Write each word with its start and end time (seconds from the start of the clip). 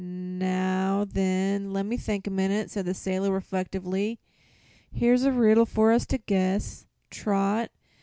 "Now, 0.03 1.05
then, 1.07 1.71
lemme 1.73 1.95
think 1.95 2.25
a 2.25 2.31
minute," 2.31 2.71
said 2.71 2.85
the 2.85 2.93
sailor, 2.95 3.31
reflectively. 3.31 4.19
"Here's 4.91 5.21
a 5.25 5.31
riddle 5.31 5.67
for 5.67 5.91
us 5.91 6.07
to 6.07 6.17
guess, 6.17 6.87
Trot. 7.11 7.69